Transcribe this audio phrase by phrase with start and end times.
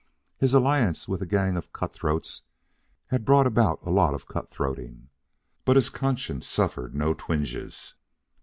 [0.39, 2.41] His alliance with a gang of cutthroats
[3.09, 5.09] had brought about a lot of cutthroating.
[5.63, 7.93] But his conscience suffered no twinges.